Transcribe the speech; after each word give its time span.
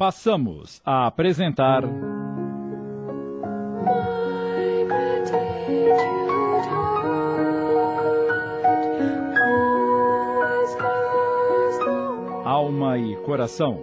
Passamos 0.00 0.80
a 0.82 1.06
apresentar. 1.06 1.82
Alma 12.46 12.96
e 12.96 13.14
Coração. 13.26 13.78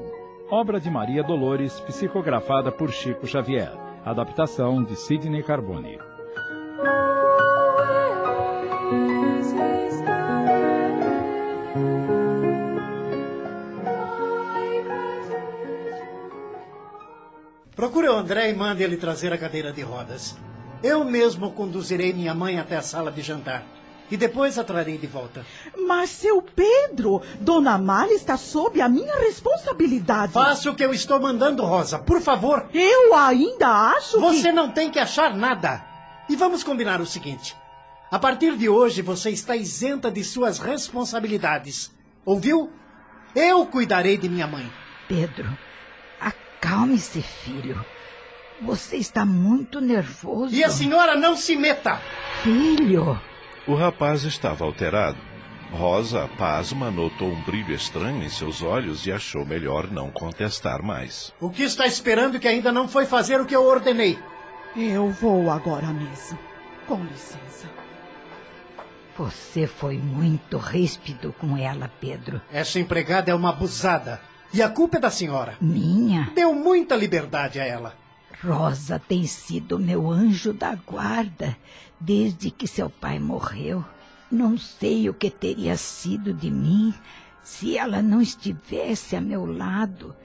Obra 0.50 0.80
de 0.80 0.90
Maria 0.90 1.22
Dolores, 1.22 1.80
psicografada 1.82 2.72
por 2.72 2.90
Chico 2.90 3.28
Xavier. 3.28 3.72
Adaptação 4.04 4.84
de 4.84 4.96
Sidney 4.96 5.44
Carbone. 5.44 6.00
Procure 17.88 18.10
o 18.10 18.18
André 18.18 18.50
e 18.50 18.54
mande 18.54 18.84
ele 18.84 18.98
trazer 18.98 19.32
a 19.32 19.38
cadeira 19.38 19.72
de 19.72 19.82
rodas. 19.82 20.36
Eu 20.84 21.06
mesmo 21.06 21.52
conduzirei 21.54 22.12
minha 22.12 22.36
mãe 22.36 22.60
até 22.60 22.76
a 22.76 22.82
sala 22.82 23.10
de 23.10 23.22
jantar. 23.22 23.64
E 24.12 24.18
depois 24.18 24.60
a 24.60 24.64
trarei 24.66 24.98
de 24.98 25.08
volta. 25.08 25.46
Mas, 25.88 26.10
seu 26.10 26.42
Pedro, 26.42 27.22
Dona 27.40 27.76
Amália 27.76 28.14
está 28.14 28.36
sob 28.36 28.82
a 28.82 28.90
minha 28.90 29.18
responsabilidade. 29.20 30.34
Faça 30.34 30.70
o 30.70 30.76
que 30.76 30.84
eu 30.84 30.94
estou 30.94 31.18
mandando, 31.18 31.64
Rosa, 31.64 31.98
por 31.98 32.20
favor. 32.20 32.68
Eu 32.74 33.16
ainda 33.16 33.70
acho 33.96 34.20
Você 34.20 34.50
que... 34.50 34.52
não 34.52 34.70
tem 34.70 34.92
que 34.92 35.00
achar 35.00 35.34
nada. 35.34 35.82
E 36.28 36.36
vamos 36.36 36.66
combinar 36.66 37.00
o 37.00 37.06
seguinte. 37.06 37.56
A 38.12 38.20
partir 38.20 38.58
de 38.58 38.68
hoje, 38.68 39.02
você 39.02 39.30
está 39.30 39.56
isenta 39.56 40.12
de 40.12 40.26
suas 40.26 40.60
responsabilidades. 40.60 41.90
Ouviu? 42.26 42.70
Eu 43.34 43.66
cuidarei 43.66 44.18
de 44.18 44.28
minha 44.28 44.46
mãe. 44.46 44.70
Pedro, 45.08 45.58
acalme-se, 46.58 47.22
filho. 47.22 47.84
Você 48.62 48.98
está 48.98 49.24
muito 49.26 49.80
nervoso. 49.80 50.54
E 50.54 50.64
a 50.64 50.70
senhora 50.70 51.16
não 51.16 51.36
se 51.38 51.56
meta. 51.56 52.02
Filho, 52.44 53.20
O 53.68 53.76
rapaz 53.76 54.24
estava 54.24 54.64
alterado. 54.66 55.18
Rosa, 55.72 56.30
pasma, 56.38 56.90
notou 56.90 57.28
um 57.28 57.42
brilho 57.42 57.74
estranho 57.74 58.24
em 58.24 58.30
seus 58.30 58.62
olhos 58.62 59.06
e 59.06 59.12
achou 59.12 59.46
melhor 59.46 59.92
não 59.92 60.10
contestar 60.10 60.82
mais. 60.82 61.34
O 61.42 61.50
que 61.50 61.64
está 61.64 61.86
esperando 61.86 62.40
que 62.40 62.48
ainda 62.48 62.72
não 62.72 62.88
foi 62.88 63.06
fazer 63.06 63.42
o 63.42 63.46
que 63.46 63.56
eu 63.56 63.66
ordenei? 63.66 64.18
Eu 64.76 65.10
vou 65.12 65.52
agora 65.52 65.88
mesmo. 65.88 66.40
Com 66.88 67.04
licença. 67.04 67.68
você 69.18 69.68
foi 69.68 69.98
muito 69.98 70.58
ríspido 70.58 71.34
com 71.34 71.58
ela, 71.58 71.92
Pedro. 72.00 72.40
Essa 72.52 72.80
empregada 72.80 73.30
é 73.30 73.36
uma 73.36 73.50
abusada. 73.50 74.22
E 74.54 74.62
a 74.62 74.70
culpa 74.70 74.98
é 74.98 75.00
da 75.00 75.10
senhora. 75.10 75.58
Minha? 75.60 76.32
Deu 76.34 76.54
muita 76.54 76.96
liberdade 76.96 77.60
a 77.60 77.66
ela. 77.66 77.96
Rosa 78.44 79.00
tem 79.00 79.26
sido 79.26 79.80
meu 79.80 80.10
anjo 80.10 80.54
da 80.54 80.76
guarda 80.76 81.58
desde 82.00 82.52
que 82.52 82.68
seu 82.68 82.90
pai 82.90 83.20
morreu. 83.20 83.84
Não 84.32 84.58
sei 84.58 85.10
o 85.10 85.14
que 85.14 85.30
teria 85.30 85.76
sido 85.78 86.34
de 86.34 86.52
mim 86.52 86.94
se 87.44 87.78
ela 87.78 88.02
não 88.02 88.22
estivesse 88.22 89.16
a 89.16 89.22
meu 89.22 89.46
lado, 89.46 90.16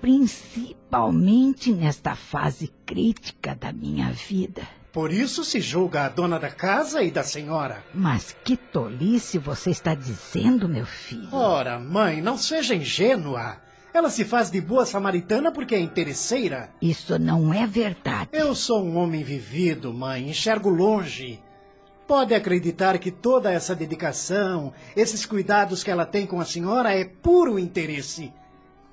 principalmente 0.00 1.72
nesta 1.72 2.16
fase 2.16 2.72
crítica 2.86 3.54
da 3.54 3.72
minha 3.72 4.10
vida. 4.10 4.62
Por 4.92 5.12
isso 5.12 5.44
se 5.44 5.60
julga 5.60 6.06
a 6.06 6.08
dona 6.08 6.38
da 6.38 6.50
casa 6.50 7.02
e 7.02 7.10
da 7.10 7.22
senhora. 7.22 7.84
Mas 7.94 8.34
que 8.44 8.56
tolice 8.56 9.38
você 9.38 9.70
está 9.70 9.94
dizendo, 9.94 10.68
meu 10.68 10.86
filho? 10.86 11.28
Ora, 11.32 11.78
mãe, 11.78 12.20
não 12.20 12.36
seja 12.36 12.74
ingênua. 12.74 13.58
Ela 13.92 14.08
se 14.08 14.24
faz 14.24 14.50
de 14.50 14.60
boa 14.60 14.86
samaritana 14.86 15.50
porque 15.50 15.74
é 15.74 15.80
interesseira. 15.80 16.70
Isso 16.80 17.18
não 17.18 17.52
é 17.52 17.66
verdade. 17.66 18.30
Eu 18.32 18.54
sou 18.54 18.84
um 18.84 18.96
homem 18.96 19.24
vivido, 19.24 19.92
mãe, 19.92 20.30
enxergo 20.30 20.68
longe. 20.68 21.42
Pode 22.06 22.34
acreditar 22.34 22.98
que 22.98 23.10
toda 23.10 23.52
essa 23.52 23.74
dedicação, 23.74 24.72
esses 24.96 25.24
cuidados 25.26 25.82
que 25.82 25.90
ela 25.90 26.06
tem 26.06 26.26
com 26.26 26.40
a 26.40 26.44
senhora 26.44 26.94
é 26.94 27.04
puro 27.04 27.58
interesse. 27.58 28.32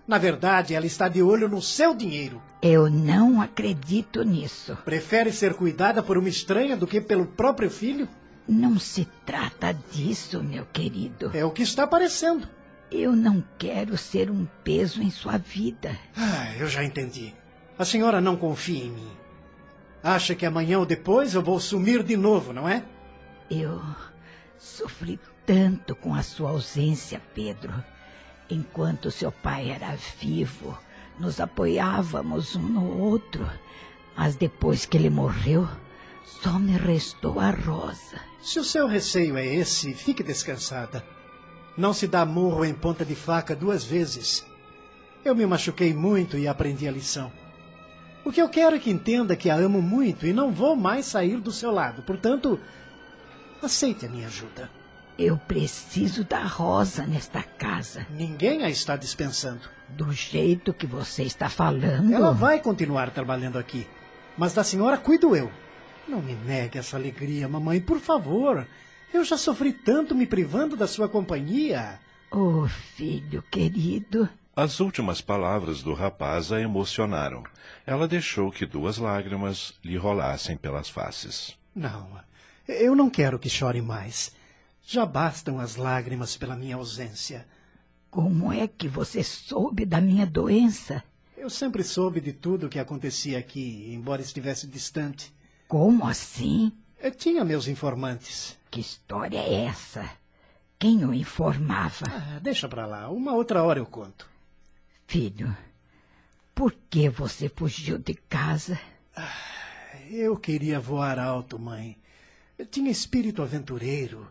Na 0.08 0.18
verdade, 0.18 0.74
ela 0.74 0.86
está 0.86 1.08
de 1.08 1.22
olho 1.22 1.50
no 1.50 1.62
seu 1.62 1.94
dinheiro. 1.94 2.42
Eu 2.62 2.90
não 2.90 3.42
acredito 3.42 4.24
nisso. 4.24 4.78
Prefere 4.86 5.32
ser 5.32 5.54
cuidada 5.54 6.02
por 6.02 6.18
uma 6.18 6.30
estranha 6.30 6.78
do 6.78 6.88
que 6.88 7.02
pelo 7.02 7.26
próprio 7.26 7.70
filho? 7.70 8.08
Não 8.48 8.80
se 8.80 9.06
trata 9.26 9.78
disso, 9.92 10.42
meu 10.42 10.66
querido. 10.66 11.30
É 11.34 11.44
o 11.44 11.52
que 11.52 11.64
está 11.64 11.86
parecendo. 11.86 12.48
Eu 12.92 13.12
não 13.12 13.44
quero 13.58 13.98
ser 13.98 14.32
um 14.32 14.48
peso 14.64 15.02
em 15.02 15.10
sua 15.10 15.38
vida. 15.38 15.98
Ah, 16.16 16.56
eu 16.58 16.68
já 16.68 16.84
entendi. 16.84 17.34
A 17.78 17.84
senhora 17.84 18.22
não 18.22 18.38
confia 18.38 18.86
em 18.86 18.90
mim. 18.90 19.12
Acha 20.02 20.34
que 20.34 20.46
amanhã 20.46 20.80
ou 20.80 20.86
depois 20.86 21.34
eu 21.34 21.42
vou 21.42 21.60
sumir 21.60 22.02
de 22.02 22.16
novo, 22.16 22.54
não 22.54 22.68
é? 22.68 22.84
Eu 23.52 23.82
sofri 24.58 25.20
tanto 25.46 25.96
com 25.96 26.16
a 26.16 26.24
sua 26.24 26.52
ausência, 26.52 27.22
Pedro. 27.36 27.74
Enquanto 28.50 29.12
seu 29.12 29.32
pai 29.32 29.70
era 29.70 29.98
vivo, 30.20 30.78
nos 31.20 31.42
apoiávamos 31.42 32.56
um 32.56 32.62
no 32.62 33.00
outro. 33.00 33.50
Mas 34.16 34.36
depois 34.36 34.86
que 34.86 34.96
ele 34.96 35.10
morreu, 35.10 35.68
só 36.24 36.58
me 36.58 36.78
restou 36.78 37.40
a 37.40 37.52
Rosa. 37.52 38.22
Se 38.42 38.60
o 38.60 38.64
seu 38.64 38.88
receio 38.88 39.38
é 39.38 39.46
esse, 39.46 39.94
fique 39.94 40.24
descansada. 40.24 41.06
Não 41.78 41.94
se 41.94 42.08
dá 42.08 42.26
murro 42.26 42.66
em 42.66 42.74
ponta 42.74 43.06
de 43.06 43.14
faca 43.14 43.56
duas 43.56 43.84
vezes. 43.84 44.46
Eu 45.24 45.36
me 45.36 45.46
machuquei 45.46 45.94
muito 45.94 46.38
e 46.38 46.48
aprendi 46.48 46.88
a 46.88 46.92
lição. 46.92 47.32
O 48.26 48.32
que 48.32 48.42
eu 48.42 48.50
quero 48.50 48.76
é 48.76 48.80
que 48.80 48.90
entenda 48.90 49.36
que 49.36 49.50
a 49.50 49.56
amo 49.56 49.82
muito 49.82 50.26
e 50.26 50.34
não 50.34 50.52
vou 50.52 50.76
mais 50.76 51.06
sair 51.06 51.40
do 51.40 51.52
seu 51.52 51.72
lado. 51.72 52.02
Portanto, 52.02 52.60
aceite 53.62 54.06
a 54.06 54.10
minha 54.10 54.28
ajuda. 54.28 54.70
Eu 55.18 55.38
preciso 55.38 56.24
da 56.24 56.44
Rosa 56.44 57.06
nesta 57.06 57.42
casa. 57.42 58.06
Ninguém 58.10 58.64
a 58.64 58.70
está 58.70 58.96
dispensando. 58.96 59.62
Do 59.90 60.12
jeito 60.12 60.74
que 60.74 60.86
você 60.86 61.24
está 61.24 61.50
falando. 61.50 62.14
Ela 62.14 62.34
vai 62.34 62.60
continuar 62.60 63.12
trabalhando 63.12 63.58
aqui. 63.58 63.88
Mas 64.38 64.54
da 64.54 64.64
senhora 64.64 64.98
cuido 64.98 65.36
eu. 65.36 65.50
Não 66.08 66.22
me 66.22 66.34
negue 66.34 66.78
essa 66.78 66.98
alegria, 66.98 67.48
mamãe, 67.48 67.82
por 67.82 68.00
favor. 68.00 68.68
Eu 69.14 69.24
já 69.24 69.38
sofri 69.38 69.72
tanto 69.72 70.14
me 70.14 70.28
privando 70.28 70.76
da 70.76 70.88
sua 70.88 71.08
companhia. 71.08 72.00
Oh, 72.32 72.68
filho 72.68 73.42
querido. 73.44 74.30
As 74.56 74.80
últimas 74.80 75.22
palavras 75.22 75.82
do 75.82 75.94
rapaz 75.94 76.52
a 76.52 76.60
emocionaram. 76.60 77.44
Ela 77.86 78.08
deixou 78.08 78.52
que 78.52 78.66
duas 78.66 78.98
lágrimas 78.98 79.74
lhe 79.84 79.96
rolassem 79.96 80.58
pelas 80.58 80.90
faces. 80.90 81.56
Não, 81.76 82.20
eu 82.68 82.96
não 82.96 83.10
quero 83.10 83.40
que 83.40 83.50
chore 83.50 83.82
mais. 83.82 84.32
Já 84.84 85.06
bastam 85.06 85.60
as 85.60 85.76
lágrimas 85.76 86.36
pela 86.36 86.56
minha 86.56 86.76
ausência. 86.76 87.48
Como 88.10 88.52
é 88.52 88.68
que 88.68 88.88
você 88.88 89.24
soube 89.24 89.86
da 89.86 90.02
minha 90.02 90.26
doença? 90.26 91.04
Eu 91.38 91.50
sempre 91.50 91.84
soube 91.84 92.20
de 92.20 92.34
tudo 92.34 92.66
o 92.66 92.70
que 92.70 92.80
acontecia 92.80 93.38
aqui, 93.38 93.90
embora 93.94 94.22
estivesse 94.22 94.66
distante. 94.66 95.32
Como 95.68 96.06
assim? 96.06 96.72
Eu 97.00 97.12
tinha 97.12 97.46
meus 97.46 97.68
informantes. 97.68 98.58
Que 98.72 98.80
história 98.80 99.38
é 99.38 99.66
essa? 99.66 100.10
Quem 100.80 101.06
o 101.06 101.14
informava? 101.14 102.06
Ah, 102.10 102.40
deixa 102.42 102.68
pra 102.68 102.86
lá, 102.86 103.10
uma 103.10 103.34
outra 103.34 103.64
hora 103.64 103.80
eu 103.80 103.86
conto. 103.86 104.30
Filho, 105.08 105.56
por 106.54 106.74
que 106.90 107.08
você 107.08 107.50
fugiu 107.50 107.98
de 107.98 108.14
casa? 108.14 108.80
Eu 110.10 110.38
queria 110.38 110.80
voar 110.80 111.20
alto, 111.20 111.60
mãe. 111.60 111.98
Eu 112.58 112.66
tinha 112.66 112.92
espírito 112.92 113.42
aventureiro. 113.42 114.28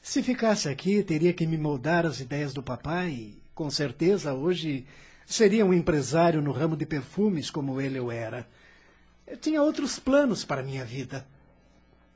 Se 0.00 0.22
ficasse 0.22 0.68
aqui, 0.68 1.02
teria 1.02 1.32
que 1.32 1.46
me 1.46 1.56
moldar 1.56 2.04
às 2.04 2.20
ideias 2.20 2.52
do 2.52 2.62
papai. 2.62 3.34
Com 3.54 3.70
certeza, 3.70 4.34
hoje 4.34 4.86
seria 5.24 5.64
um 5.64 5.72
empresário 5.72 6.42
no 6.42 6.52
ramo 6.52 6.76
de 6.76 6.84
perfumes 6.84 7.50
como 7.50 7.80
ele 7.80 7.98
eu 7.98 8.10
era. 8.10 8.48
Eu 9.26 9.36
tinha 9.36 9.62
outros 9.62 9.98
planos 9.98 10.44
para 10.44 10.60
a 10.60 10.64
minha 10.64 10.84
vida. 10.84 11.26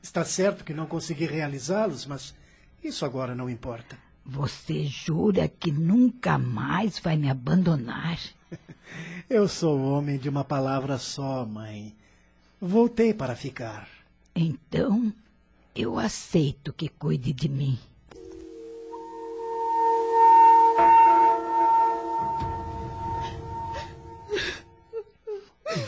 Está 0.03 0.25
certo 0.25 0.65
que 0.65 0.73
não 0.73 0.87
consegui 0.87 1.27
realizá-los, 1.27 2.07
mas 2.07 2.35
isso 2.83 3.05
agora 3.05 3.35
não 3.35 3.51
importa. 3.51 3.99
Você 4.25 4.85
jura 4.85 5.49
que 5.49 5.73
nunca 5.73 6.39
mais 6.39 6.99
vai 6.99 7.17
me 7.17 7.31
abandonar? 7.31 8.19
Eu 9.29 9.49
sou 9.49 9.81
homem 9.81 10.19
de 10.19 10.29
uma 10.29 10.45
palavra 10.45 10.99
só, 10.99 11.45
mãe. 11.45 11.95
Voltei 12.61 13.13
para 13.13 13.37
ficar. 13.37 13.89
Então, 14.35 15.13
eu 15.75 15.99
aceito 15.99 16.73
que 16.73 16.89
cuide 16.89 17.33
de 17.33 17.49
mim. 17.49 17.79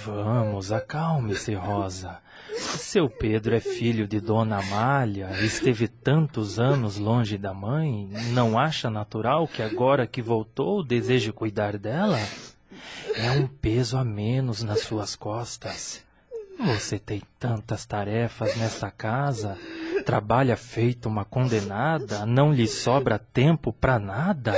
Vamos, 0.04 0.70
acalme-se, 0.70 1.54
Rosa. 1.54 2.20
Seu 2.78 3.08
Pedro 3.08 3.54
é 3.54 3.60
filho 3.60 4.06
de 4.06 4.20
Dona 4.20 4.58
Amália, 4.58 5.30
esteve 5.42 5.88
tantos 5.88 6.58
anos 6.58 6.96
longe 6.96 7.36
da 7.38 7.54
mãe, 7.54 8.08
não 8.32 8.58
acha 8.58 8.90
natural 8.90 9.46
que 9.46 9.62
agora 9.62 10.06
que 10.06 10.22
voltou 10.22 10.82
deseje 10.82 11.32
cuidar 11.32 11.78
dela? 11.78 12.18
É 13.14 13.30
um 13.32 13.46
peso 13.46 13.96
a 13.96 14.04
menos 14.04 14.62
nas 14.62 14.80
suas 14.80 15.14
costas. 15.14 16.04
Você 16.58 16.98
tem 16.98 17.22
tantas 17.38 17.86
tarefas 17.86 18.56
nesta 18.56 18.90
casa, 18.90 19.56
trabalha 20.04 20.56
feito 20.56 21.08
uma 21.08 21.24
condenada, 21.24 22.26
não 22.26 22.52
lhe 22.52 22.66
sobra 22.66 23.18
tempo 23.18 23.72
para 23.72 23.98
nada. 23.98 24.54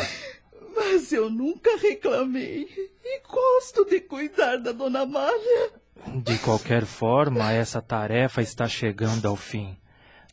Mas 0.75 1.13
eu 1.13 1.31
nunca 1.31 1.77
reclamei 1.77 2.69
e 3.05 3.21
gosto 3.27 3.85
de 3.85 4.01
cuidar 4.01 4.57
da 4.57 4.73
dona 4.73 5.07
Malha. 5.07 5.82
De 6.25 6.39
qualquer 6.39 6.85
forma, 6.85 7.53
essa 7.53 7.81
tarefa 7.81 8.43
está 8.43 8.69
chegando 8.69 9.27
ao 9.27 9.37
fim. 9.37 9.77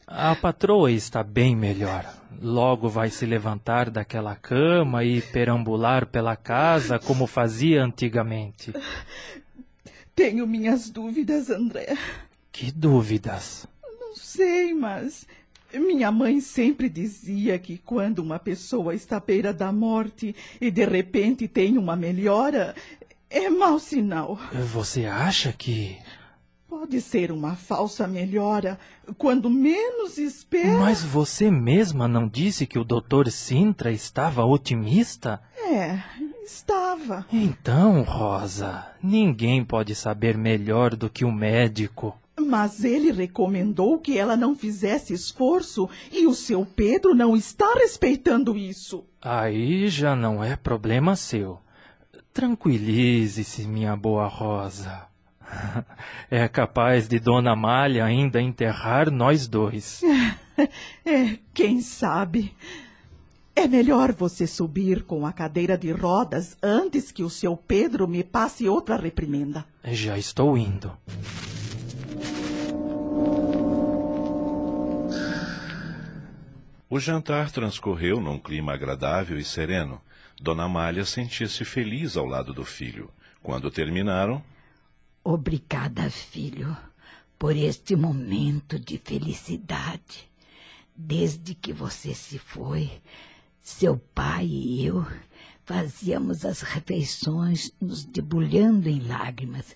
A 0.07 0.35
patroa 0.35 0.91
está 0.91 1.23
bem 1.23 1.55
melhor. 1.55 2.11
Logo 2.41 2.89
vai 2.89 3.09
se 3.09 3.25
levantar 3.25 3.89
daquela 3.89 4.35
cama 4.35 5.03
e 5.03 5.21
perambular 5.21 6.07
pela 6.07 6.35
casa 6.35 6.97
como 6.97 7.27
fazia 7.27 7.83
antigamente. 7.83 8.73
Tenho 10.15 10.47
minhas 10.47 10.89
dúvidas, 10.89 11.49
André. 11.49 11.95
Que 12.51 12.71
dúvidas? 12.71 13.67
Não 13.99 14.15
sei, 14.15 14.73
mas 14.73 15.27
minha 15.73 16.11
mãe 16.11 16.41
sempre 16.41 16.89
dizia 16.89 17.59
que 17.59 17.77
quando 17.77 18.19
uma 18.19 18.39
pessoa 18.39 18.95
está 18.95 19.17
à 19.17 19.19
beira 19.19 19.53
da 19.53 19.71
morte 19.71 20.35
e 20.59 20.71
de 20.71 20.83
repente 20.85 21.47
tem 21.47 21.77
uma 21.77 21.95
melhora, 21.95 22.73
é 23.29 23.49
mau 23.49 23.79
sinal. 23.79 24.39
Você 24.73 25.05
acha 25.05 25.53
que. 25.53 25.97
Pode 26.67 27.01
ser 27.01 27.31
uma 27.31 27.55
falsa 27.55 28.07
melhora 28.07 28.79
quando 29.17 29.49
menos 29.49 30.17
espera. 30.17 30.77
Mas 30.77 31.03
você 31.03 31.49
mesma 31.49 32.07
não 32.07 32.27
disse 32.27 32.67
que 32.67 32.77
o 32.77 32.83
doutor 32.83 33.29
Sintra 33.31 33.91
estava 33.91 34.45
otimista? 34.45 35.41
É, 35.57 35.99
estava. 36.45 37.25
Então, 37.33 38.03
Rosa, 38.03 38.85
ninguém 39.01 39.65
pode 39.65 39.95
saber 39.95 40.37
melhor 40.37 40.95
do 40.95 41.09
que 41.09 41.25
o 41.25 41.31
médico. 41.31 42.15
Mas 42.39 42.83
ele 42.83 43.11
recomendou 43.11 43.99
que 43.99 44.17
ela 44.17 44.37
não 44.37 44.55
fizesse 44.55 45.13
esforço 45.13 45.89
e 46.11 46.25
o 46.27 46.33
seu 46.33 46.65
Pedro 46.65 47.13
não 47.13 47.35
está 47.35 47.73
respeitando 47.73 48.55
isso. 48.55 49.03
Aí 49.21 49.87
já 49.89 50.15
não 50.15 50.43
é 50.43 50.55
problema 50.55 51.15
seu. 51.15 51.59
Tranquilize-se, 52.39 53.67
minha 53.67 53.97
boa 53.97 54.25
Rosa. 54.25 55.09
É 56.31 56.47
capaz 56.47 57.05
de 57.05 57.19
Dona 57.19 57.53
Malha 57.53 58.05
ainda 58.05 58.41
enterrar 58.41 59.11
nós 59.11 59.45
dois. 59.45 60.01
É, 61.05 61.37
quem 61.53 61.81
sabe. 61.81 62.53
É 63.55 63.67
melhor 63.67 64.13
você 64.13 64.47
subir 64.47 65.03
com 65.03 65.25
a 65.25 65.33
cadeira 65.33 65.77
de 65.77 65.91
rodas 65.91 66.57
antes 66.63 67.11
que 67.11 67.23
o 67.23 67.29
seu 67.29 67.57
Pedro 67.57 68.07
me 68.07 68.23
passe 68.23 68.69
outra 68.69 68.95
reprimenda. 68.95 69.65
Já 69.83 70.17
estou 70.17 70.57
indo. 70.57 70.91
O 76.89 76.99
jantar 76.99 77.51
transcorreu 77.51 78.21
num 78.21 78.39
clima 78.39 78.73
agradável 78.73 79.37
e 79.37 79.43
sereno. 79.43 80.01
Dona 80.41 80.63
Amália 80.63 81.03
sentia-se 81.03 81.65
feliz 81.65 82.15
ao 82.15 82.25
lado 82.25 82.53
do 82.53 82.63
filho. 82.63 83.11
Quando 83.43 83.69
terminaram. 83.69 84.41
Obrigada, 85.23 86.09
filho, 86.09 86.75
por 87.37 87.55
este 87.55 87.95
momento 87.95 88.79
de 88.79 88.97
felicidade. 88.97 90.29
Desde 90.95 91.53
que 91.53 91.73
você 91.73 92.13
se 92.13 92.39
foi, 92.39 92.89
seu 93.59 93.97
pai 93.97 94.45
e 94.45 94.85
eu 94.85 95.05
fazíamos 95.65 96.45
as 96.45 96.61
refeições 96.61 97.71
nos 97.79 98.03
debulhando 98.03 98.89
em 98.89 99.01
lágrimas, 99.01 99.75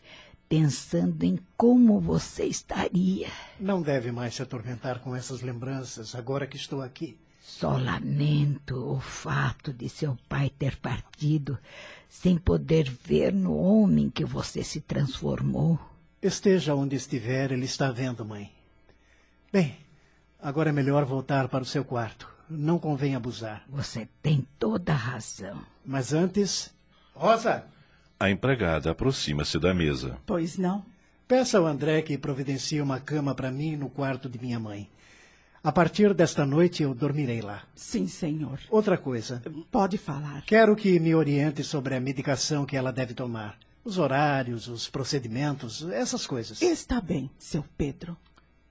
pensando 0.49 1.23
em 1.23 1.37
como 1.55 1.99
você 1.99 2.45
estaria. 2.45 3.27
Não 3.59 3.81
deve 3.81 4.11
mais 4.11 4.33
se 4.33 4.41
atormentar 4.41 4.99
com 4.99 5.15
essas 5.15 5.41
lembranças 5.41 6.15
agora 6.15 6.47
que 6.47 6.57
estou 6.57 6.81
aqui. 6.81 7.17
Só 7.45 7.77
lamento 7.77 8.93
o 8.93 9.01
fato 9.01 9.73
de 9.73 9.89
seu 9.89 10.17
pai 10.29 10.49
ter 10.49 10.77
partido 10.77 11.59
sem 12.07 12.37
poder 12.37 12.89
ver 12.89 13.33
no 13.33 13.57
homem 13.57 14.09
que 14.09 14.23
você 14.23 14.63
se 14.63 14.79
transformou. 14.79 15.77
Esteja 16.21 16.73
onde 16.73 16.95
estiver, 16.95 17.51
ele 17.51 17.65
está 17.65 17.91
vendo, 17.91 18.23
mãe. 18.23 18.49
Bem, 19.51 19.75
agora 20.41 20.69
é 20.69 20.73
melhor 20.73 21.03
voltar 21.03 21.49
para 21.49 21.63
o 21.63 21.65
seu 21.65 21.83
quarto. 21.83 22.29
Não 22.49 22.79
convém 22.79 23.13
abusar. 23.13 23.65
Você 23.67 24.07
tem 24.21 24.47
toda 24.57 24.93
a 24.93 24.95
razão. 24.95 25.59
Mas 25.85 26.13
antes. 26.13 26.73
Rosa! 27.13 27.65
A 28.17 28.29
empregada 28.29 28.91
aproxima-se 28.91 29.59
da 29.59 29.73
mesa. 29.73 30.17
Pois 30.25 30.57
não? 30.57 30.85
Peça 31.27 31.57
ao 31.57 31.65
André 31.65 32.01
que 32.03 32.17
providencie 32.17 32.79
uma 32.79 33.01
cama 33.01 33.35
para 33.35 33.51
mim 33.51 33.75
no 33.75 33.89
quarto 33.89 34.29
de 34.29 34.39
minha 34.39 34.59
mãe. 34.59 34.89
A 35.63 35.71
partir 35.71 36.13
desta 36.13 36.45
noite 36.45 36.83
eu 36.83 36.93
dormirei 36.93 37.39
lá. 37.39 37.63
Sim, 37.73 38.05
senhor. 38.05 38.59
Outra 38.69 38.97
coisa. 38.97 39.41
Pode 39.71 39.97
falar. 39.97 40.43
Quero 40.45 40.75
que 40.75 40.99
me 40.99 41.15
oriente 41.15 41.63
sobre 41.63 41.95
a 41.95 42.01
medicação 42.01 42.65
que 42.65 42.75
ela 42.75 42.91
deve 42.91 43.13
tomar. 43.13 43.57
Os 43.81 43.97
horários, 43.97 44.67
os 44.67 44.89
procedimentos, 44.89 45.81
essas 45.89 46.27
coisas. 46.27 46.61
Está 46.61 46.99
bem, 46.99 47.31
seu 47.39 47.63
Pedro. 47.77 48.17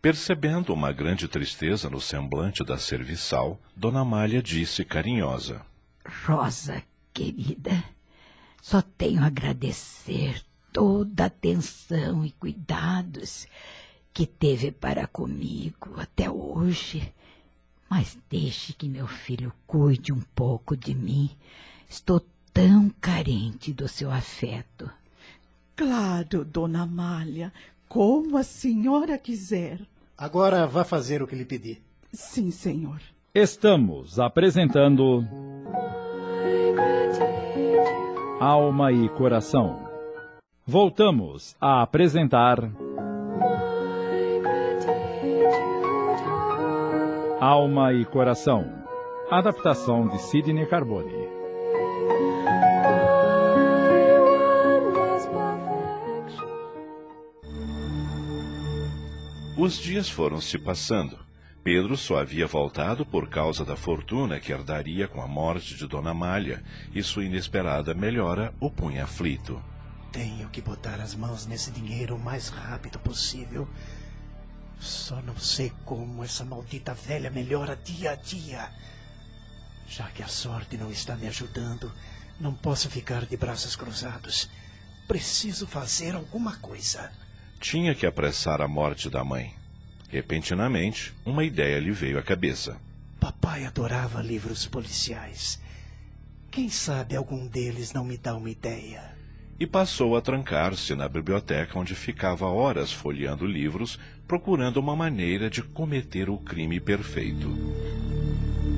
Percebendo 0.02 0.74
uma 0.74 0.92
grande 0.92 1.28
tristeza 1.28 1.88
no 1.88 1.98
semblante 1.98 2.62
da 2.62 2.76
serviçal, 2.76 3.58
Dona 3.74 4.00
Amália 4.00 4.42
disse 4.42 4.84
carinhosa: 4.84 5.62
Rosa, 6.26 6.82
querida, 7.14 7.82
só 8.60 8.82
tenho 8.82 9.22
a 9.22 9.28
agradecer 9.28 10.42
toda 10.70 11.22
a 11.22 11.26
atenção 11.26 12.22
e 12.22 12.32
cuidados 12.32 13.46
que 14.12 14.26
teve 14.26 14.70
para 14.70 15.06
comigo 15.06 15.94
até 15.96 16.30
hoje. 16.30 17.12
Mas 17.90 18.18
deixe 18.30 18.72
que 18.72 18.88
meu 18.88 19.06
filho 19.06 19.52
cuide 19.66 20.12
um 20.12 20.22
pouco 20.34 20.76
de 20.76 20.94
mim. 20.94 21.30
Estou 21.88 22.22
tão 22.52 22.90
carente 23.00 23.72
do 23.72 23.88
seu 23.88 24.10
afeto. 24.10 24.90
Claro, 25.74 26.44
dona 26.44 26.82
Amália, 26.82 27.52
como 27.88 28.36
a 28.36 28.42
senhora 28.42 29.18
quiser. 29.18 29.80
Agora 30.16 30.66
vá 30.66 30.84
fazer 30.84 31.22
o 31.22 31.26
que 31.26 31.34
lhe 31.34 31.44
pedi. 31.44 31.80
Sim, 32.12 32.50
senhor. 32.50 33.00
Estamos 33.34 34.18
apresentando. 34.20 35.26
Alma 38.38 38.92
e 38.92 39.08
Coração. 39.10 39.88
Voltamos 40.66 41.56
a 41.60 41.82
apresentar. 41.82 42.58
Alma 47.44 47.92
e 47.92 48.04
Coração. 48.04 48.72
Adaptação 49.28 50.06
de 50.06 50.16
Sidney 50.22 50.64
Carbone. 50.64 51.12
Os 59.58 59.76
dias 59.76 60.08
foram 60.08 60.40
se 60.40 60.56
passando. 60.56 61.18
Pedro 61.64 61.96
só 61.96 62.20
havia 62.20 62.46
voltado 62.46 63.04
por 63.04 63.28
causa 63.28 63.64
da 63.64 63.74
fortuna 63.74 64.38
que 64.38 64.52
herdaria 64.52 65.08
com 65.08 65.20
a 65.20 65.26
morte 65.26 65.74
de 65.74 65.88
Dona 65.88 66.14
Malha, 66.14 66.62
e 66.94 67.02
sua 67.02 67.24
inesperada 67.24 67.92
melhora 67.92 68.54
o 68.60 68.70
punha 68.70 69.02
aflito. 69.02 69.60
Tenho 70.12 70.48
que 70.50 70.60
botar 70.60 71.00
as 71.00 71.16
mãos 71.16 71.44
nesse 71.46 71.72
dinheiro 71.72 72.14
o 72.14 72.20
mais 72.20 72.50
rápido 72.50 73.00
possível. 73.00 73.66
Só 74.82 75.22
não 75.22 75.36
sei 75.38 75.72
como 75.84 76.24
essa 76.24 76.44
maldita 76.44 76.92
velha 76.92 77.30
melhora 77.30 77.76
dia 77.76 78.10
a 78.10 78.14
dia. 78.16 78.68
Já 79.86 80.08
que 80.08 80.24
a 80.24 80.26
sorte 80.26 80.76
não 80.76 80.90
está 80.90 81.14
me 81.14 81.28
ajudando, 81.28 81.92
não 82.40 82.52
posso 82.52 82.90
ficar 82.90 83.24
de 83.24 83.36
braços 83.36 83.76
cruzados. 83.76 84.50
Preciso 85.06 85.68
fazer 85.68 86.16
alguma 86.16 86.56
coisa. 86.56 87.12
Tinha 87.60 87.94
que 87.94 88.04
apressar 88.04 88.60
a 88.60 88.66
morte 88.66 89.08
da 89.08 89.22
mãe. 89.22 89.54
Repentinamente, 90.08 91.14
uma 91.24 91.44
ideia 91.44 91.78
lhe 91.78 91.92
veio 91.92 92.18
à 92.18 92.22
cabeça. 92.22 92.76
Papai 93.20 93.64
adorava 93.64 94.20
livros 94.20 94.66
policiais. 94.66 95.60
Quem 96.50 96.68
sabe 96.68 97.14
algum 97.14 97.46
deles 97.46 97.92
não 97.92 98.04
me 98.04 98.18
dá 98.18 98.34
uma 98.34 98.50
ideia? 98.50 99.11
E 99.62 99.66
passou 99.66 100.16
a 100.16 100.20
trancar-se 100.20 100.92
na 100.96 101.08
biblioteca 101.08 101.78
onde 101.78 101.94
ficava 101.94 102.46
horas 102.46 102.92
folheando 102.92 103.46
livros, 103.46 103.96
procurando 104.26 104.78
uma 104.78 104.96
maneira 104.96 105.48
de 105.48 105.62
cometer 105.62 106.28
o 106.28 106.36
crime 106.36 106.80
perfeito. 106.80 107.48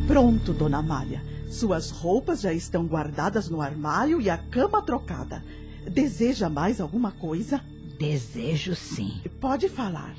Pronto, 0.07 0.53
dona 0.53 0.81
Amália. 0.81 1.25
Suas 1.49 1.91
roupas 1.91 2.43
já 2.43 2.53
estão 2.53 2.85
guardadas 2.85 3.49
no 3.49 3.63
armário 3.63 4.21
e 4.21 4.29
a 4.29 4.37
cama 4.37 4.83
trocada. 4.83 5.43
Deseja 5.91 6.51
mais 6.51 6.83
alguma 6.83 7.13
coisa? 7.13 7.65
Desejo 7.99 8.77
sim. 8.77 9.23
Pode 9.41 9.71
falar. 9.71 10.15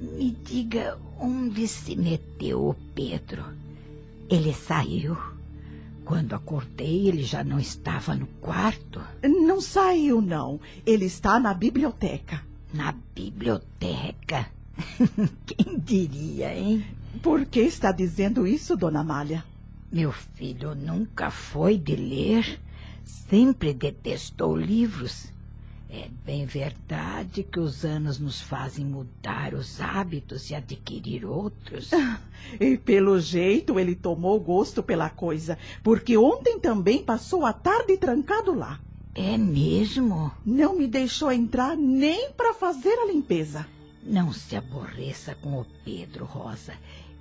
Me 0.00 0.30
diga 0.30 0.98
onde 1.20 1.68
se 1.68 1.94
meteu 1.94 2.70
o 2.70 2.74
Pedro. 2.94 3.44
Ele 4.30 4.54
saiu. 4.54 5.35
Quando 6.06 6.34
acordei, 6.34 7.08
ele 7.08 7.24
já 7.24 7.42
não 7.42 7.58
estava 7.58 8.14
no 8.14 8.28
quarto. 8.40 9.02
Não 9.24 9.60
saiu, 9.60 10.22
não. 10.22 10.60
Ele 10.86 11.04
está 11.04 11.40
na 11.40 11.52
biblioteca. 11.52 12.42
Na 12.72 12.94
biblioteca? 13.12 14.46
Quem 15.44 15.76
diria, 15.80 16.56
hein? 16.56 16.86
Por 17.20 17.44
que 17.44 17.58
está 17.58 17.90
dizendo 17.90 18.46
isso, 18.46 18.76
dona 18.76 19.00
Amália? 19.00 19.44
Meu 19.90 20.12
filho 20.12 20.76
nunca 20.76 21.28
foi 21.28 21.76
de 21.76 21.96
ler. 21.96 22.60
Sempre 23.04 23.74
detestou 23.74 24.56
livros. 24.56 25.32
É 25.88 26.08
bem 26.24 26.44
verdade 26.44 27.44
que 27.44 27.60
os 27.60 27.84
anos 27.84 28.18
nos 28.18 28.40
fazem 28.40 28.84
mudar 28.84 29.54
os 29.54 29.80
hábitos 29.80 30.50
e 30.50 30.54
adquirir 30.54 31.24
outros. 31.24 31.90
E 32.60 32.76
pelo 32.76 33.18
jeito 33.18 33.80
ele 33.80 33.96
tomou 33.96 34.38
gosto 34.38 34.80
pela 34.80 35.10
coisa, 35.10 35.58
porque 35.82 36.16
ontem 36.16 36.60
também 36.60 37.02
passou 37.02 37.44
a 37.44 37.52
tarde 37.52 37.96
trancado 37.96 38.54
lá. 38.54 38.78
É 39.14 39.36
mesmo? 39.36 40.30
Não 40.44 40.76
me 40.76 40.86
deixou 40.86 41.32
entrar 41.32 41.76
nem 41.76 42.30
para 42.32 42.54
fazer 42.54 42.92
a 43.00 43.06
limpeza. 43.06 43.66
Não 44.02 44.32
se 44.32 44.54
aborreça 44.54 45.34
com 45.34 45.58
o 45.58 45.66
Pedro, 45.84 46.24
Rosa. 46.24 46.74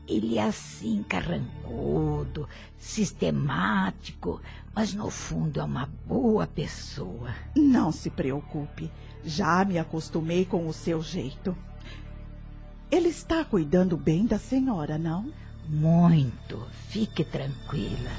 Ele 0.07 0.38
é 0.38 0.43
assim, 0.43 1.03
carrancudo, 1.03 2.47
sistemático, 2.77 4.39
mas 4.74 4.93
no 4.93 5.09
fundo 5.09 5.59
é 5.59 5.63
uma 5.63 5.89
boa 6.05 6.45
pessoa. 6.45 7.33
Não 7.55 7.91
se 7.91 8.09
preocupe, 8.09 8.91
já 9.24 9.65
me 9.65 9.79
acostumei 9.79 10.45
com 10.45 10.67
o 10.67 10.74
seu 10.74 11.01
jeito. 11.01 11.57
Ele 12.91 13.09
está 13.09 13.43
cuidando 13.43 13.97
bem 13.97 14.27
da 14.27 14.38
senhora, 14.38 14.97
não? 14.97 15.33
Muito. 15.67 16.67
Fique 16.89 17.24
tranquila. 17.24 18.12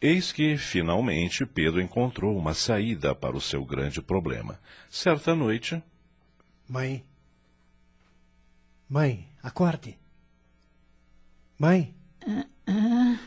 Eis 0.00 0.30
que, 0.30 0.56
finalmente, 0.56 1.44
Pedro 1.44 1.80
encontrou 1.80 2.36
uma 2.36 2.54
saída 2.54 3.14
para 3.14 3.36
o 3.36 3.40
seu 3.40 3.64
grande 3.64 4.00
problema. 4.00 4.58
Certa 4.88 5.34
noite. 5.34 5.82
Mãe. 6.68 7.04
Mãe, 8.88 9.28
acorde. 9.42 9.98
Mãe. 11.58 11.94
Ah, 12.66 13.18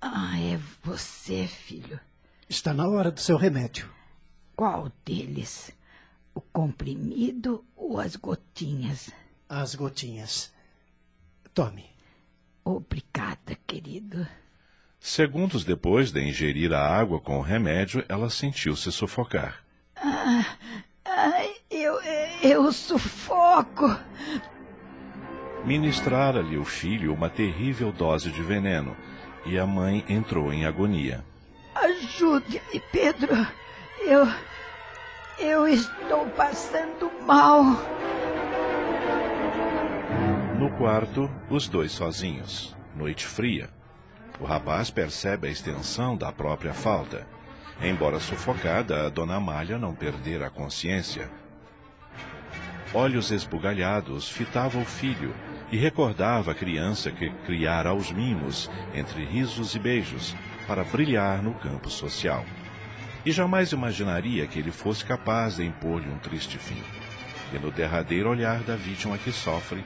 ah, 0.00 0.40
é 0.40 0.58
você, 0.82 1.46
filho. 1.46 1.98
Está 2.48 2.72
na 2.72 2.88
hora 2.88 3.10
do 3.10 3.20
seu 3.20 3.36
remédio. 3.36 3.90
Qual 4.54 4.90
deles? 5.04 5.72
O 6.34 6.40
comprimido 6.40 7.64
ou 7.76 7.98
as 7.98 8.16
gotinhas? 8.16 9.10
As 9.48 9.74
gotinhas. 9.74 10.52
Tome. 11.52 11.90
Obrigada, 12.64 13.56
querido. 13.66 14.26
Segundos 15.00 15.64
depois 15.64 16.12
de 16.12 16.22
ingerir 16.22 16.72
a 16.72 16.80
água 16.80 17.20
com 17.20 17.38
o 17.38 17.42
remédio, 17.42 18.04
ela 18.08 18.30
sentiu-se 18.30 18.92
sufocar. 18.92 19.64
Ah, 19.96 20.56
eu, 21.82 22.00
eu 22.42 22.72
sufoco. 22.72 23.96
Ministrara-lhe 25.64 26.56
o 26.56 26.64
filho 26.64 27.12
uma 27.12 27.28
terrível 27.28 27.92
dose 27.92 28.30
de 28.30 28.42
veneno 28.42 28.96
e 29.44 29.58
a 29.58 29.66
mãe 29.66 30.04
entrou 30.08 30.52
em 30.52 30.64
agonia. 30.64 31.24
Ajude-me, 31.74 32.80
Pedro. 32.92 33.46
Eu. 34.00 34.26
Eu 35.38 35.66
estou 35.66 36.26
passando 36.30 37.10
mal. 37.26 37.64
No 40.58 40.70
quarto, 40.76 41.30
os 41.48 41.68
dois 41.68 41.92
sozinhos. 41.92 42.76
Noite 42.94 43.26
fria. 43.26 43.70
O 44.38 44.44
rapaz 44.44 44.90
percebe 44.90 45.48
a 45.48 45.50
extensão 45.50 46.16
da 46.16 46.30
própria 46.30 46.74
falta. 46.74 47.26
Embora 47.82 48.20
sufocada, 48.20 49.06
a 49.06 49.08
dona 49.08 49.36
Amália 49.36 49.78
não 49.78 49.94
perdera 49.94 50.48
a 50.48 50.50
consciência. 50.50 51.30
Olhos 52.92 53.30
esbugalhados 53.30 54.28
fitava 54.28 54.76
o 54.76 54.84
filho 54.84 55.32
e 55.70 55.76
recordava 55.76 56.50
a 56.50 56.54
criança 56.54 57.12
que 57.12 57.30
criara 57.46 57.90
aos 57.90 58.10
mimos, 58.10 58.68
entre 58.92 59.24
risos 59.24 59.76
e 59.76 59.78
beijos, 59.78 60.34
para 60.66 60.82
brilhar 60.82 61.40
no 61.40 61.54
campo 61.54 61.88
social. 61.88 62.44
E 63.24 63.30
jamais 63.30 63.70
imaginaria 63.70 64.44
que 64.48 64.58
ele 64.58 64.72
fosse 64.72 65.04
capaz 65.04 65.56
de 65.56 65.64
impor-lhe 65.64 66.08
um 66.08 66.18
triste 66.18 66.58
fim. 66.58 66.82
E 67.54 67.58
no 67.60 67.70
derradeiro 67.70 68.28
olhar 68.28 68.60
da 68.64 68.74
vítima 68.74 69.16
que 69.18 69.30
sofre, 69.30 69.84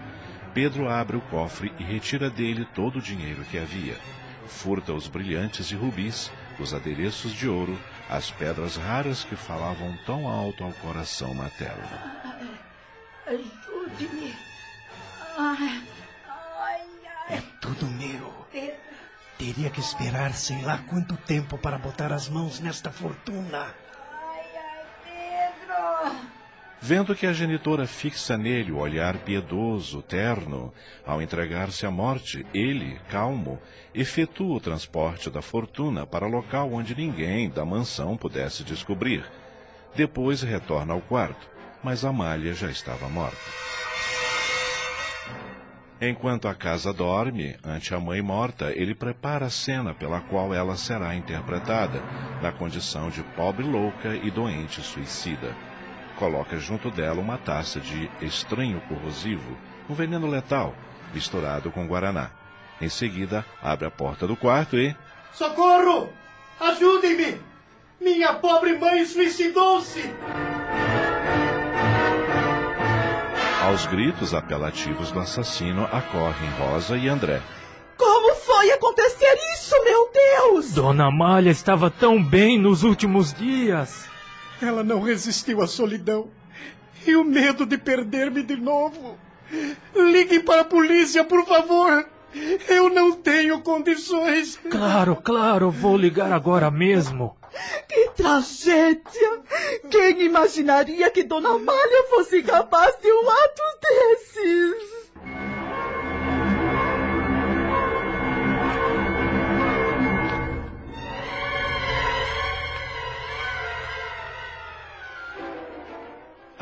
Pedro 0.55 0.89
abre 0.89 1.19
o 1.19 1.21
cofre 1.21 1.75
e 1.79 1.85
retira 1.85 2.31
dele 2.31 2.67
todo 2.75 3.01
o 3.01 3.03
dinheiro 3.03 3.45
que 3.51 3.59
havia. 3.59 3.97
Furta 4.47 4.95
os 4.95 5.09
brilhantes 5.09 5.71
e 5.71 5.75
rubis, 5.75 6.31
os 6.59 6.73
adereços 6.73 7.33
de 7.33 7.49
ouro, 7.49 7.79
as 8.09 8.31
pedras 8.31 8.77
raras 8.77 9.25
que 9.25 9.37
falavam 9.37 9.95
tão 10.07 10.27
alto 10.29 10.65
ao 10.65 10.73
coração 10.73 11.35
materno. 11.35 11.83
Ajude-me. 13.35 14.33
Ai, 15.37 15.83
ai, 16.29 16.83
ai. 17.29 17.37
É 17.37 17.43
tudo 17.61 17.87
meu. 17.87 18.33
Teria 19.37 19.69
que 19.71 19.81
esperar 19.81 20.33
sei 20.33 20.63
lá 20.63 20.79
quanto 20.89 21.17
tempo 21.17 21.59
para 21.59 21.77
botar 21.77 22.13
as 22.13 22.29
mãos 22.29 22.61
nesta 22.61 22.93
fortuna. 22.93 23.75
Ai, 24.13 24.47
ai, 24.57 24.87
Pedro. 25.05 26.17
Vendo 26.81 27.17
que 27.17 27.27
a 27.27 27.33
genitora 27.33 27.87
fixa 27.87 28.37
nele 28.39 28.71
o 28.71 28.79
olhar 28.79 29.17
piedoso, 29.19 30.01
terno, 30.03 30.73
ao 31.05 31.21
entregar-se 31.21 31.85
à 31.85 31.91
morte, 31.91 32.47
ele, 32.55 33.01
calmo, 33.11 33.61
efetua 33.93 34.57
o 34.57 34.61
transporte 34.61 35.29
da 35.29 35.43
fortuna 35.43 36.07
para 36.07 36.27
local 36.29 36.73
onde 36.73 36.95
ninguém 36.95 37.51
da 37.51 37.65
mansão 37.65 38.17
pudesse 38.17 38.63
descobrir. 38.63 39.25
Depois 39.95 40.43
retorna 40.43 40.93
ao 40.93 41.01
quarto, 41.01 41.54
mas 41.85 42.05
Amália 42.05 42.55
já 42.55 42.71
estava 42.71 43.09
morta. 43.09 43.37
Enquanto 46.01 46.49
a 46.49 46.55
casa 46.55 46.93
dorme, 46.93 47.57
ante 47.65 47.95
a 47.95 48.01
mãe 48.01 48.21
morta, 48.21 48.73
ele 48.75 48.95
prepara 48.95 49.47
a 49.47 49.51
cena 49.51 49.95
pela 49.95 50.21
qual 50.21 50.53
ela 50.53 50.77
será 50.77 51.15
interpretada, 51.15 52.03
na 52.43 52.51
condição 52.51 53.11
de 53.11 53.23
pobre 53.23 53.65
louca 53.65 54.17
e 54.17 54.31
doente 54.31 54.83
suicida. 54.83 55.55
Coloca 56.17 56.59
junto 56.59 56.91
dela 56.91 57.21
uma 57.21 57.39
taça 57.39 57.81
de 57.81 58.11
estranho 58.21 58.81
corrosivo, 58.83 59.57
um 59.89 59.95
veneno 59.95 60.27
letal, 60.27 60.75
misturado 61.13 61.71
com 61.71 61.87
guaraná. 61.87 62.31
Em 62.81 62.89
seguida, 62.89 63.45
abre 63.63 63.87
a 63.87 63.91
porta 63.91 64.27
do 64.27 64.37
quarto 64.37 64.77
e. 64.77 64.95
Socorro! 65.33 66.13
Ajudem-me! 66.61 67.41
Minha 68.01 68.35
pobre 68.35 68.77
mãe 68.79 69.05
suicidou-se! 69.05 70.03
Aos 73.65 73.87
gritos 73.87 74.35
apelativos 74.35 75.11
do 75.11 75.21
assassino 75.21 75.85
acorrem 75.85 76.51
Rosa 76.59 76.99
e 76.99 77.09
André. 77.09 77.41
Como 77.97 78.35
foi 78.35 78.71
acontecer 78.73 79.35
isso, 79.55 79.75
meu 79.83 80.11
Deus? 80.13 80.73
Dona 80.73 81.07
Amália 81.07 81.51
estava 81.51 81.91
tão 81.91 82.23
bem 82.23 82.59
nos 82.59 82.83
últimos 82.83 83.33
dias. 83.33 84.07
Ela 84.61 84.85
não 84.85 85.01
resistiu 85.01 85.63
à 85.63 85.67
solidão 85.67 86.29
e 87.07 87.17
o 87.17 87.25
medo 87.25 87.65
de 87.65 87.79
perder-me 87.79 88.43
de 88.43 88.55
novo. 88.55 89.17
Liguem 89.97 90.41
para 90.41 90.61
a 90.61 90.67
polícia, 90.67 91.25
por 91.25 91.47
favor. 91.47 92.07
Eu 92.69 92.91
não 92.91 93.13
tenho 93.13 93.61
condições. 93.61 94.59
Claro, 94.71 95.17
claro, 95.17 95.71
vou 95.71 95.97
ligar 95.97 96.33
agora 96.33 96.71
mesmo. 96.71 97.37
Que 97.89 98.11
tragédia! 98.17 99.43
Quem 99.91 100.23
imaginaria 100.23 101.11
que 101.11 101.23
Dona 101.23 101.51
Amália 101.51 102.05
fosse 102.11 102.43
capaz 102.43 102.97
de 103.01 103.13
um 103.13 103.31
ato 103.31 103.63
desses? 103.81 105.54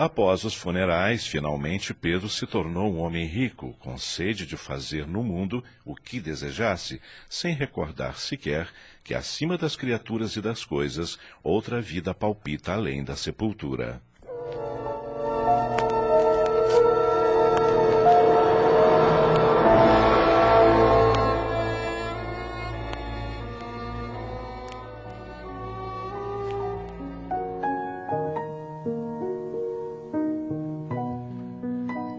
Após 0.04 0.42
os 0.42 0.52
funerais, 0.52 1.28
finalmente 1.28 1.94
Pedro 1.94 2.28
se 2.28 2.44
tornou 2.44 2.92
um 2.92 2.98
homem 2.98 3.24
rico, 3.24 3.72
com 3.78 3.96
sede 3.96 4.44
de 4.44 4.56
fazer 4.56 5.06
no 5.06 5.22
mundo 5.22 5.62
o 5.84 5.94
que 5.94 6.18
desejasse, 6.18 7.00
sem 7.28 7.54
recordar 7.54 8.18
sequer 8.18 8.68
que 9.04 9.14
acima 9.14 9.56
das 9.56 9.76
criaturas 9.76 10.34
e 10.34 10.40
das 10.40 10.64
coisas, 10.64 11.20
outra 11.40 11.80
vida 11.80 12.12
palpita 12.12 12.72
além 12.72 13.04
da 13.04 13.14
sepultura. 13.14 14.02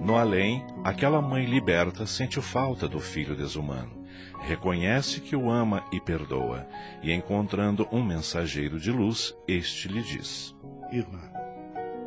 No 0.04 0.18
além, 0.18 0.66
aquela 0.84 1.22
mãe 1.22 1.46
liberta 1.46 2.06
sente 2.06 2.42
falta 2.42 2.90
do 2.90 3.00
filho 3.00 3.38
desumano. 3.38 4.04
Reconhece 4.42 5.22
que 5.22 5.34
o 5.34 5.50
ama 5.50 5.82
e 5.94 6.02
perdoa, 6.02 6.68
e 7.02 7.14
encontrando 7.14 7.88
um 7.90 8.04
mensageiro 8.04 8.78
de 8.78 8.92
luz, 8.92 9.34
este 9.48 9.88
lhe 9.88 10.02
diz: 10.02 10.54
Irmã, 10.92 11.32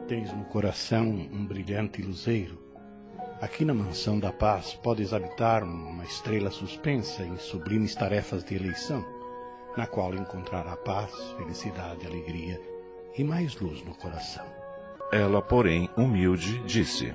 tens 0.07 0.31
no 0.31 0.45
coração 0.45 1.09
um 1.09 1.47
brilhante 1.47 2.03
luzeiro. 2.03 2.63
Aqui 3.41 3.65
na 3.65 3.73
mansão 3.73 4.21
da 4.21 4.31
paz 4.31 4.75
podes 4.75 5.15
habitar 5.15 5.65
uma 5.65 6.05
estrela 6.05 6.51
suspensa 6.51 7.23
em 7.23 7.39
sublimes 7.39 7.95
tarefas 7.95 8.45
de 8.45 8.57
eleição, 8.57 9.03
na 9.75 9.87
qual 9.87 10.15
encontrará 10.15 10.77
paz, 10.77 11.13
felicidade, 11.39 12.07
alegria 12.07 12.61
e 13.17 13.25
mais 13.25 13.59
luz 13.59 13.83
no 13.87 13.95
coração. 13.95 14.45
Ela, 15.11 15.41
porém, 15.41 15.89
humilde, 15.97 16.59
disse: 16.67 17.15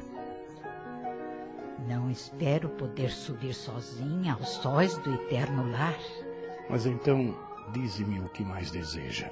Não 1.88 2.09
espero 2.09 2.69
poder 2.69 3.09
subir 3.09 3.53
sozinha 3.53 4.33
aos 4.33 4.50
sóis 4.50 4.97
do 5.00 5.13
eterno 5.13 5.71
lar. 5.71 5.97
Mas 6.69 6.85
então, 6.85 7.38
dize-me 7.73 8.19
o 8.19 8.29
que 8.29 8.43
mais 8.43 8.69
deseja. 8.71 9.31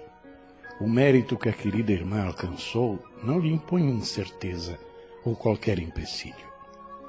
O 0.79 0.87
mérito 0.87 1.37
que 1.37 1.49
a 1.49 1.53
querida 1.53 1.91
irmã 1.91 2.25
alcançou 2.25 2.99
não 3.23 3.39
lhe 3.39 3.51
impõe 3.51 3.83
incerteza 3.83 4.79
ou 5.23 5.35
qualquer 5.35 5.77
empecilho. 5.77 6.49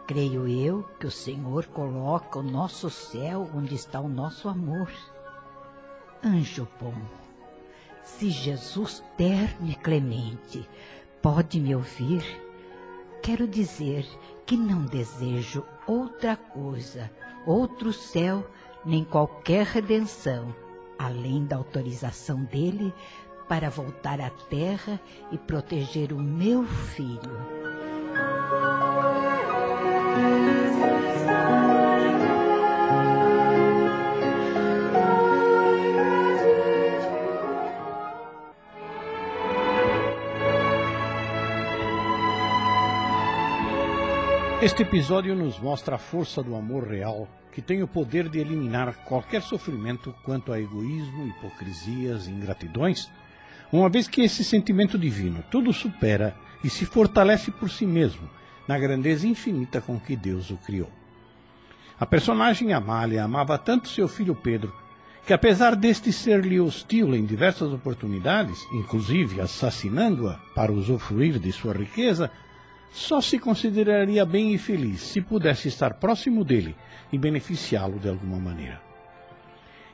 Creio 0.06 0.49
eu 0.49 0.82
que 0.99 1.06
o 1.06 1.11
Senhor 1.11 1.66
coloca 1.66 2.40
o 2.40 2.42
nosso 2.42 2.90
céu 2.90 3.49
onde 3.54 3.76
está 3.76 4.00
o 4.00 4.09
nosso 4.09 4.49
amor. 4.49 4.90
Anjo 6.23 6.66
bom, 6.80 6.94
se 8.02 8.28
Jesus 8.28 9.02
terno 9.16 9.70
e 9.70 9.75
clemente 9.75 10.68
pode 11.23 11.61
me 11.61 11.75
ouvir, 11.75 12.25
quero 13.23 13.47
dizer 13.47 14.04
que 14.50 14.57
não 14.57 14.85
desejo 14.85 15.64
outra 15.87 16.35
coisa, 16.35 17.09
outro 17.47 17.92
céu, 17.92 18.45
nem 18.85 19.04
qualquer 19.04 19.64
redenção, 19.64 20.52
além 20.99 21.45
da 21.45 21.54
autorização 21.54 22.42
dele 22.42 22.92
para 23.49 23.71
voltar 23.71 24.21
à 24.21 24.28
terra 24.28 25.00
e 25.30 25.38
proteger 25.38 26.12
o 26.12 26.19
meu 26.19 26.64
filho. 26.64 27.30
Este 44.62 44.83
episódio 44.83 45.35
nos 45.35 45.59
mostra 45.59 45.95
a 45.95 45.99
força 45.99 46.43
do 46.43 46.55
amor 46.55 46.87
real, 46.87 47.26
que 47.50 47.62
tem 47.62 47.83
o 47.83 47.88
poder 47.88 48.29
de 48.29 48.40
eliminar 48.40 48.95
qualquer 49.07 49.40
sofrimento 49.40 50.14
quanto 50.23 50.52
a 50.52 50.61
egoísmo, 50.61 51.29
hipocrisias 51.29 52.26
e 52.26 52.31
ingratidões, 52.31 53.11
uma 53.73 53.88
vez 53.88 54.07
que 54.07 54.21
esse 54.21 54.45
sentimento 54.45 54.99
divino 54.99 55.43
tudo 55.50 55.73
supera 55.73 56.37
e 56.62 56.69
se 56.69 56.85
fortalece 56.85 57.50
por 57.50 57.71
si 57.71 57.87
mesmo 57.87 58.29
na 58.69 58.79
grandeza 58.79 59.26
infinita 59.26 59.81
com 59.81 59.99
que 59.99 60.14
Deus 60.14 60.50
o 60.50 60.59
criou. 60.59 60.90
A 61.99 62.05
personagem 62.05 62.75
Amália 62.75 63.25
amava 63.25 63.57
tanto 63.57 63.88
seu 63.88 64.07
filho 64.09 64.35
Pedro 64.35 64.71
que, 65.26 65.33
apesar 65.33 65.75
deste 65.75 66.12
ser-lhe 66.12 66.61
hostil 66.61 67.14
em 67.14 67.25
diversas 67.25 67.73
oportunidades, 67.73 68.59
inclusive 68.75 69.40
assassinando-a 69.40 70.35
para 70.55 70.71
usufruir 70.71 71.38
de 71.38 71.50
sua 71.50 71.73
riqueza, 71.73 72.31
só 72.90 73.20
se 73.20 73.38
consideraria 73.38 74.25
bem 74.25 74.52
e 74.52 74.59
feliz 74.59 75.00
se 75.00 75.20
pudesse 75.20 75.68
estar 75.68 75.94
próximo 75.94 76.44
dele 76.44 76.76
e 77.12 77.18
beneficiá-lo 77.18 77.99
de 77.99 78.09
alguma 78.09 78.38
maneira. 78.38 78.80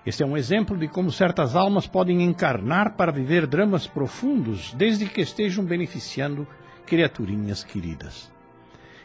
Este 0.05 0.23
é 0.23 0.27
um 0.27 0.37
exemplo 0.37 0.77
de 0.79 0.87
como 0.87 1.11
certas 1.11 1.57
almas 1.57 1.87
podem 1.87 2.23
encarnar 2.23 2.97
para 2.97 3.11
viver 3.11 3.47
dramas 3.47 3.87
profundos 3.87 4.73
desde 4.75 5.07
que 5.07 5.21
estejam 5.21 5.65
beneficiando 5.65 6.47
criaturinhas 6.87 7.65
queridas. 7.65 8.33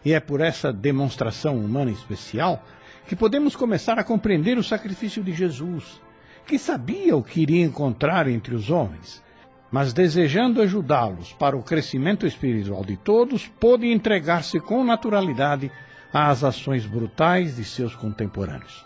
E 0.06 0.14
é 0.14 0.20
por 0.20 0.42
essa 0.42 0.72
demonstração 0.72 1.58
humana 1.58 1.92
especial 1.92 2.64
que 3.08 3.16
podemos 3.16 3.56
começar 3.56 3.98
a 3.98 4.04
compreender 4.04 4.58
o 4.58 4.64
sacrifício 4.64 5.24
de 5.24 5.34
Jesus, 5.34 6.00
que 6.46 6.60
sabia 6.60 7.16
o 7.16 7.24
que 7.24 7.42
iria 7.42 7.66
encontrar 7.66 8.28
entre 8.28 8.54
os 8.54 8.70
homens, 8.70 9.24
mas 9.72 9.94
desejando 9.94 10.62
ajudá-los 10.62 11.32
para 11.34 11.56
o 11.56 11.64
crescimento 11.64 12.28
espiritual 12.28 12.84
de 12.84 12.98
todos, 12.98 13.48
pôde 13.48 13.88
entregar-se 13.88 14.60
com 14.60 14.84
naturalidade 14.84 15.72
às 16.14 16.44
ações 16.44 16.86
brutais 16.86 17.56
de 17.56 17.64
seus 17.64 17.96
contemporâneos. 17.96 18.86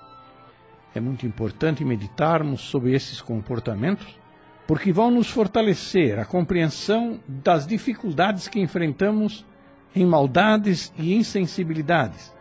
É 0.94 1.00
muito 1.00 1.26
importante 1.26 1.84
meditarmos 1.84 2.62
sobre 2.62 2.94
esses 2.94 3.20
comportamentos, 3.20 4.08
porque 4.68 4.94
vão 4.94 5.12
nos 5.12 5.30
fortalecer 5.30 6.20
a 6.20 6.26
compreensão 6.26 7.20
das 7.28 7.66
dificuldades 7.66 8.48
que 8.48 8.60
enfrentamos 8.60 9.46
em 9.96 10.06
maldades 10.06 10.94
e 10.98 11.16
insensibilidades, 11.16 12.34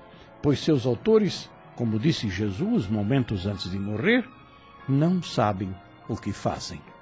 pois 0.42 0.61
seus 0.61 0.87
autores, 0.87 1.50
como 1.76 1.98
disse 1.98 2.28
Jesus 2.28 2.87
momentos 2.88 3.46
antes 3.46 3.70
de 3.70 3.78
morrer, 3.78 4.28
não 4.88 5.22
sabem 5.22 5.74
o 6.09 6.16
que 6.16 6.33
fazem. 6.33 6.93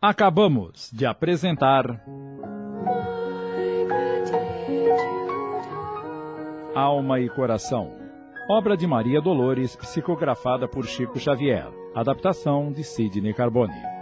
Acabamos 0.00 0.90
de 0.92 1.06
apresentar. 1.06 2.04
Alma 6.74 7.18
e 7.18 7.30
Coração. 7.30 7.96
Obra 8.50 8.76
de 8.76 8.86
Maria 8.86 9.22
Dolores, 9.22 9.74
psicografada 9.74 10.68
por 10.68 10.84
Chico 10.84 11.18
Xavier. 11.18 11.66
Adaptação 11.94 12.70
de 12.70 12.84
Sidney 12.84 13.32
Carbone. 13.32 13.95